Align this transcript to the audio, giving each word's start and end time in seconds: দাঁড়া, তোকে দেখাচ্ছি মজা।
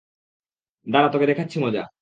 দাঁড়া, 0.87 1.09
তোকে 1.09 1.25
দেখাচ্ছি 1.25 1.57
মজা। 1.59 1.83